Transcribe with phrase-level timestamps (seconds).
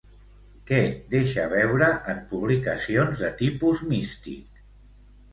[0.69, 0.77] Què
[1.09, 4.59] deixa veure en publicacions de tipus místic?